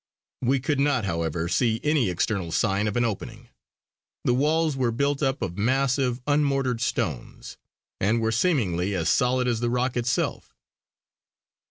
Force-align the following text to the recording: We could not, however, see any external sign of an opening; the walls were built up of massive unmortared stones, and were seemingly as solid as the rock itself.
We 0.41 0.59
could 0.59 0.79
not, 0.79 1.05
however, 1.05 1.47
see 1.47 1.79
any 1.83 2.09
external 2.09 2.51
sign 2.51 2.87
of 2.87 2.97
an 2.97 3.05
opening; 3.05 3.49
the 4.23 4.33
walls 4.33 4.75
were 4.75 4.89
built 4.91 5.21
up 5.21 5.43
of 5.43 5.59
massive 5.59 6.23
unmortared 6.25 6.81
stones, 6.81 7.57
and 7.99 8.19
were 8.19 8.31
seemingly 8.31 8.95
as 8.95 9.09
solid 9.09 9.47
as 9.47 9.59
the 9.59 9.69
rock 9.69 9.95
itself. 9.95 10.55